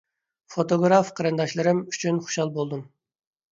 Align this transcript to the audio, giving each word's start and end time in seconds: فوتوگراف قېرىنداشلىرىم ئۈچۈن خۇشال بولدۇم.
فوتوگراف 0.53 1.11
قېرىنداشلىرىم 1.19 1.83
ئۈچۈن 1.93 2.25
خۇشال 2.27 2.53
بولدۇم. 2.59 2.85